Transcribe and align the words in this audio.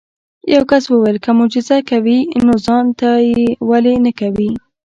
یو 0.53 0.63
کس 0.71 0.83
وویل 0.89 1.17
که 1.23 1.31
معجزه 1.37 1.77
کوي 1.89 2.19
نو 2.45 2.53
ځان 2.65 2.85
ته 2.99 3.09
یې 3.29 3.43
ولې 3.69 3.95
نه 4.05 4.11
کوې. 4.19 4.49